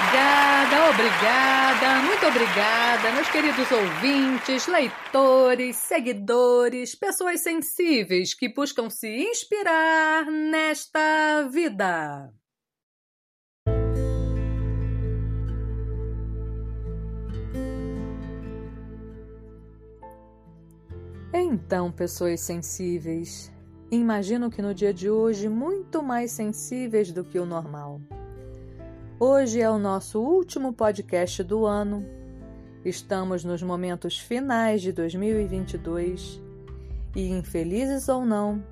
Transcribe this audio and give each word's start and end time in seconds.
Obrigada, 0.00 0.90
obrigada, 0.90 2.02
muito 2.02 2.26
obrigada, 2.26 3.12
meus 3.12 3.28
queridos 3.28 3.70
ouvintes, 3.70 4.66
leitores, 4.66 5.76
seguidores, 5.76 6.94
pessoas 6.94 7.42
sensíveis 7.42 8.32
que 8.32 8.48
buscam 8.48 8.88
se 8.88 9.08
inspirar 9.08 10.24
nesta 10.24 11.46
vida. 11.52 12.32
Então, 21.32 21.92
pessoas 21.92 22.40
sensíveis, 22.40 23.52
imagino 23.90 24.50
que 24.50 24.62
no 24.62 24.74
dia 24.74 24.94
de 24.94 25.10
hoje 25.10 25.48
muito 25.48 26.02
mais 26.02 26.32
sensíveis 26.32 27.12
do 27.12 27.22
que 27.22 27.38
o 27.38 27.44
normal. 27.44 28.00
Hoje 29.22 29.60
é 29.60 29.68
o 29.68 29.78
nosso 29.78 30.18
último 30.18 30.72
podcast 30.72 31.42
do 31.42 31.66
ano. 31.66 32.06
Estamos 32.82 33.44
nos 33.44 33.62
momentos 33.62 34.18
finais 34.18 34.80
de 34.80 34.92
2022 34.92 36.40
e, 37.14 37.28
infelizes 37.28 38.08
ou 38.08 38.24
não, 38.24 38.64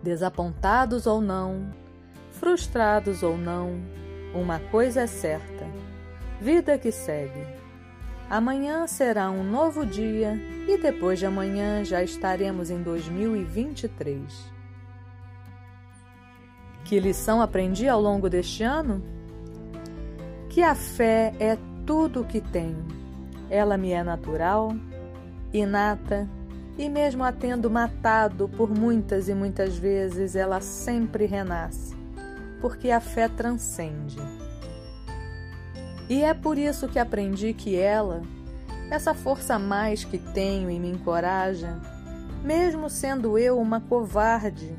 desapontados 0.00 1.08
ou 1.08 1.20
não, 1.20 1.74
frustrados 2.30 3.24
ou 3.24 3.36
não, 3.36 3.80
uma 4.32 4.60
coisa 4.60 5.00
é 5.00 5.06
certa: 5.08 5.66
vida 6.40 6.78
que 6.78 6.92
segue. 6.92 7.44
Amanhã 8.30 8.86
será 8.86 9.28
um 9.28 9.42
novo 9.42 9.84
dia 9.84 10.34
e 10.68 10.78
depois 10.78 11.18
de 11.18 11.26
amanhã 11.26 11.84
já 11.84 12.00
estaremos 12.00 12.70
em 12.70 12.80
2023. 12.80 14.54
Que 16.84 17.00
lição 17.00 17.42
aprendi 17.42 17.88
ao 17.88 18.00
longo 18.00 18.30
deste 18.30 18.62
ano? 18.62 19.16
Que 20.56 20.62
a 20.62 20.74
fé 20.74 21.34
é 21.38 21.58
tudo 21.84 22.22
o 22.22 22.24
que 22.24 22.40
tenho. 22.40 22.82
Ela 23.50 23.76
me 23.76 23.92
é 23.92 24.02
natural, 24.02 24.74
inata 25.52 26.26
e, 26.78 26.88
mesmo 26.88 27.22
a 27.22 27.30
tendo 27.30 27.68
matado 27.68 28.48
por 28.48 28.70
muitas 28.70 29.28
e 29.28 29.34
muitas 29.34 29.76
vezes, 29.76 30.34
ela 30.34 30.62
sempre 30.62 31.26
renasce, 31.26 31.94
porque 32.58 32.90
a 32.90 33.00
fé 33.00 33.28
transcende. 33.28 34.16
E 36.08 36.24
é 36.24 36.32
por 36.32 36.56
isso 36.56 36.88
que 36.88 36.98
aprendi 36.98 37.52
que 37.52 37.78
ela, 37.78 38.22
essa 38.90 39.12
força 39.12 39.56
a 39.56 39.58
mais 39.58 40.04
que 40.04 40.16
tenho 40.16 40.70
e 40.70 40.80
me 40.80 40.88
encoraja, 40.88 41.78
mesmo 42.42 42.88
sendo 42.88 43.38
eu 43.38 43.58
uma 43.58 43.82
covarde, 43.82 44.74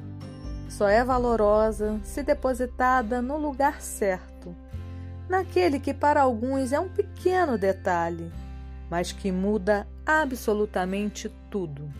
só 0.68 0.88
é 0.88 1.04
valorosa 1.04 2.00
se 2.02 2.24
depositada 2.24 3.22
no 3.22 3.38
lugar 3.38 3.80
certo, 3.80 4.56
naquele 5.30 5.80
que 5.80 5.94
para 5.94 6.22
alguns 6.22 6.72
é 6.72 6.80
um 6.80 6.90
pequeno 6.90 7.58
detalhe, 7.58 8.32
mas 8.90 9.12
que 9.12 9.32
muda 9.32 9.88
absolutamente 10.06 11.30
tudo. 11.50 11.92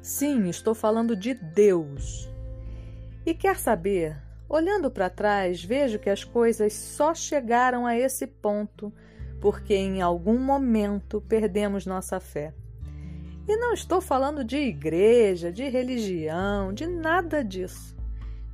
Sim, 0.00 0.48
estou 0.48 0.74
falando 0.74 1.14
de 1.14 1.34
Deus. 1.34 2.28
E 3.26 3.34
quer 3.34 3.58
saber 3.58 4.16
Olhando 4.48 4.90
para 4.90 5.10
trás, 5.10 5.62
vejo 5.62 5.98
que 5.98 6.08
as 6.08 6.24
coisas 6.24 6.72
só 6.72 7.14
chegaram 7.14 7.86
a 7.86 7.94
esse 7.96 8.26
ponto 8.26 8.90
porque 9.42 9.74
em 9.74 10.00
algum 10.00 10.38
momento 10.38 11.20
perdemos 11.28 11.84
nossa 11.84 12.18
fé. 12.18 12.54
E 13.46 13.56
não 13.56 13.74
estou 13.74 14.00
falando 14.00 14.42
de 14.42 14.56
igreja, 14.56 15.52
de 15.52 15.68
religião, 15.68 16.72
de 16.72 16.86
nada 16.86 17.44
disso. 17.44 17.94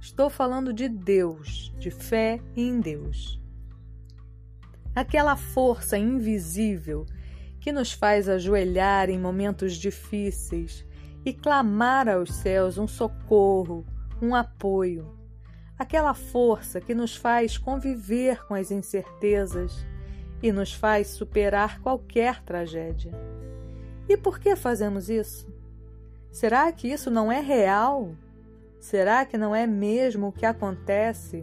Estou 0.04 0.28
falando 0.28 0.70
de 0.70 0.86
Deus, 0.86 1.72
de 1.78 1.90
fé 1.90 2.38
em 2.54 2.78
Deus. 2.78 3.40
Aquela 4.94 5.34
força 5.34 5.96
invisível 5.96 7.06
que 7.58 7.72
nos 7.72 7.90
faz 7.90 8.28
ajoelhar 8.28 9.08
em 9.08 9.18
momentos 9.18 9.74
difíceis 9.74 10.84
e 11.24 11.32
clamar 11.32 12.06
aos 12.06 12.34
céus 12.34 12.76
um 12.76 12.86
socorro, 12.86 13.82
um 14.20 14.34
apoio 14.34 15.24
aquela 15.78 16.14
força 16.14 16.80
que 16.80 16.94
nos 16.94 17.16
faz 17.16 17.58
conviver 17.58 18.46
com 18.46 18.54
as 18.54 18.70
incertezas 18.70 19.84
e 20.42 20.52
nos 20.52 20.72
faz 20.72 21.08
superar 21.08 21.80
qualquer 21.80 22.42
tragédia. 22.42 23.12
E 24.08 24.16
por 24.16 24.38
que 24.38 24.54
fazemos 24.54 25.08
isso? 25.08 25.52
Será 26.30 26.70
que 26.72 26.88
isso 26.88 27.10
não 27.10 27.30
é 27.30 27.40
real? 27.40 28.14
Será 28.84 29.24
que 29.24 29.38
não 29.38 29.56
é 29.56 29.66
mesmo 29.66 30.26
o 30.26 30.32
que 30.32 30.44
acontece 30.44 31.42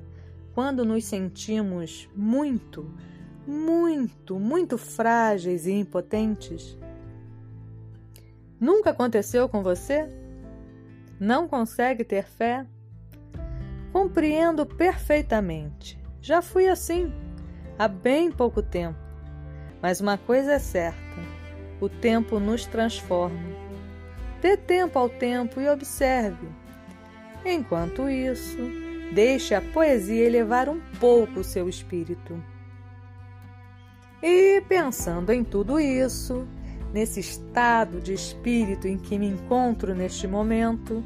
quando 0.53 0.85
nos 0.85 1.06
sentimos 1.06 2.07
muito, 2.16 2.94
muito, 3.47 4.40
muito 4.40 4.78
frágeis 4.78 5.66
e 5.66 5.72
impotentes? 5.72 6.78
Nunca 8.59 8.91
aconteceu 8.91 9.50
com 9.50 9.63
você? 9.63 10.07
Não 11.19 11.47
consegue 11.47 12.03
ter 12.03 12.25
fé? 12.25 12.63
Compreendo 13.91 14.63
perfeitamente. 14.63 16.00
Já 16.22 16.44
fui 16.44 16.68
assim 16.68 17.12
há 17.75 17.88
bem 17.88 18.31
pouco 18.31 18.62
tempo. 18.62 19.00
Mas 19.81 20.00
uma 20.00 20.16
coisa 20.16 20.53
é 20.53 20.59
certa: 20.59 21.00
o 21.81 21.90
tempo 21.90 22.40
nos 22.40 22.68
transforma. 22.68 23.50
Dê 24.44 24.56
tempo 24.56 25.00
ao 25.00 25.09
tempo 25.09 25.59
e 25.59 25.68
observe. 25.68 26.61
Enquanto 27.46 28.09
isso, 28.09 28.57
deixe 29.13 29.56
a 29.56 29.62
poesia 29.62 30.25
elevar 30.25 30.69
um 30.69 30.79
pouco 31.00 31.40
o 31.40 31.44
seu 31.44 31.68
espírito. 31.68 32.41
E 34.22 34.62
pensando 34.69 35.31
em 35.31 35.44
tudo 35.44 35.80
isso, 35.80 36.47
nesse 36.94 37.19
estado 37.19 38.00
de 38.00 38.13
espírito 38.13 38.88
em 38.88 38.97
que 38.97 39.18
me 39.18 39.28
encontro 39.28 39.96
neste 39.96 40.28
momento, 40.28 41.03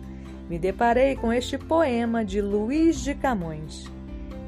me 0.49 0.59
deparei 0.59 1.15
com 1.15 1.31
este 1.31 1.57
poema 1.57 2.23
de 2.25 2.41
Luiz 2.41 2.99
de 2.99 3.15
Camões, 3.15 3.85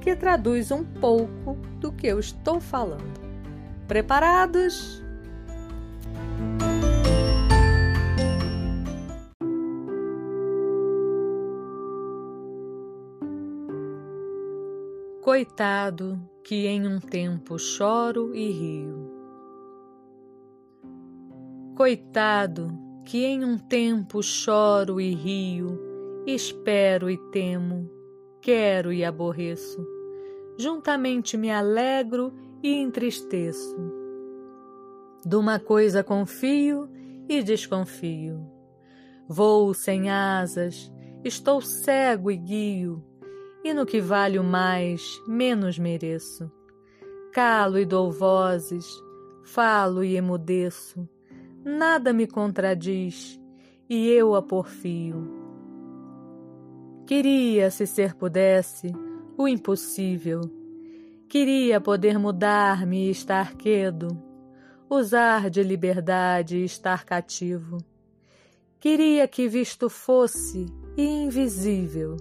que 0.02 0.16
traduz 0.16 0.72
um 0.72 0.84
pouco 0.84 1.56
do 1.80 1.92
que 1.92 2.08
eu 2.08 2.20
estou 2.20 2.60
falando. 2.60 3.20
Preparados? 3.88 5.07
Coitado, 15.28 16.18
que 16.42 16.68
em 16.68 16.88
um 16.88 17.02
tempo 17.02 17.60
choro 17.60 18.34
e 18.34 18.50
rio. 18.50 19.12
Coitado, 21.76 22.72
que 23.04 23.26
em 23.26 23.44
um 23.44 23.58
tempo 23.58 24.24
choro 24.24 25.02
e 25.02 25.14
rio, 25.14 25.78
espero 26.26 27.10
e 27.10 27.18
temo, 27.30 27.92
quero 28.42 28.94
e 28.94 29.04
aborreço, 29.04 29.86
juntamente 30.58 31.36
me 31.36 31.52
alegro 31.52 32.34
e 32.64 32.76
entristeço. 32.76 33.76
De 35.26 35.36
uma 35.36 35.60
coisa 35.60 36.06
confio 36.06 36.90
e 37.28 37.44
desconfio. 37.44 38.50
Vou 39.28 39.74
sem 39.74 40.10
asas, 40.10 40.90
estou 41.22 41.60
cego 41.60 42.32
e 42.32 42.38
guio, 42.38 43.04
e 43.68 43.74
no 43.74 43.86
que 43.86 44.02
valho 44.02 44.44
mais, 44.44 45.22
menos 45.28 45.78
mereço. 45.78 46.52
Calo 47.34 47.78
e 47.78 47.86
dou 47.86 48.12
vozes, 48.12 48.86
falo 49.44 50.04
e 50.04 50.16
emudeço 50.16 51.08
nada 51.68 52.14
me 52.14 52.26
contradiz, 52.26 53.40
e 53.90 54.10
eu 54.10 54.36
a 54.36 54.42
porfio. 54.42 55.28
Queria, 57.06 57.70
se 57.70 57.86
ser 57.86 58.16
pudesse, 58.16 58.94
o 59.38 59.48
impossível. 59.48 60.42
Queria 61.28 61.82
poder 61.82 62.18
mudar-me 62.18 63.08
e 63.08 63.12
estar 63.12 63.56
quedo, 63.56 64.08
usar 64.90 65.50
de 65.50 65.62
liberdade 65.62 66.58
e 66.58 66.64
estar 66.64 67.04
cativo. 67.04 67.78
Queria 68.80 69.28
que 69.28 69.48
visto 69.50 69.90
fosse 69.90 70.68
e 70.96 71.04
invisível. 71.04 72.16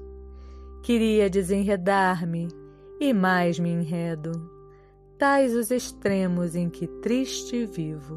Queria 0.86 1.28
desenredar-me 1.28 2.46
e 3.00 3.12
mais 3.12 3.58
me 3.58 3.70
enredo. 3.70 4.30
Tais 5.18 5.52
os 5.52 5.72
extremos 5.72 6.54
em 6.54 6.70
que 6.70 6.86
triste 6.86 7.66
vivo. 7.66 8.14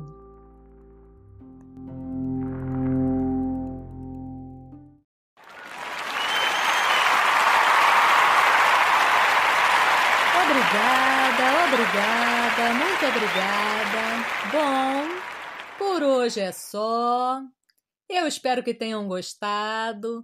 Obrigada, 10.44 11.44
obrigada, 11.66 12.74
muito 12.76 13.04
obrigada. 13.08 14.06
Bom, 14.52 15.08
por 15.80 16.04
hoje 16.04 16.40
é 16.40 16.52
só. 16.52 17.42
Eu 18.08 18.28
espero 18.28 18.62
que 18.62 18.76
tenham 18.76 19.08
gostado. 19.08 20.24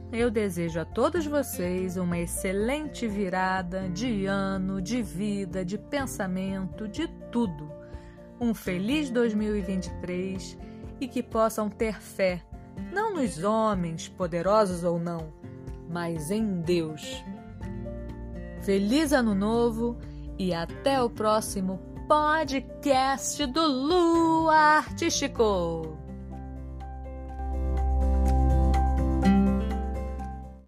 eu 0.11 0.29
desejo 0.29 0.79
a 0.79 0.85
todos 0.85 1.25
vocês 1.25 1.95
uma 1.95 2.19
excelente 2.19 3.07
virada 3.07 3.87
de 3.89 4.25
ano, 4.25 4.81
de 4.81 5.01
vida, 5.01 5.63
de 5.63 5.77
pensamento, 5.77 6.87
de 6.87 7.07
tudo. 7.31 7.71
Um 8.39 8.53
feliz 8.53 9.09
2023 9.09 10.57
e 10.99 11.07
que 11.07 11.23
possam 11.23 11.69
ter 11.69 12.01
fé, 12.01 12.41
não 12.91 13.13
nos 13.13 13.43
homens, 13.43 14.09
poderosos 14.09 14.83
ou 14.83 14.99
não, 14.99 15.33
mas 15.89 16.29
em 16.29 16.61
Deus. 16.61 17.23
Feliz 18.61 19.13
Ano 19.13 19.33
Novo 19.33 19.97
e 20.37 20.53
até 20.53 21.01
o 21.01 21.09
próximo 21.09 21.79
podcast 22.07 23.45
do 23.45 23.65
Lu 23.65 24.49
Artístico! 24.49 26.00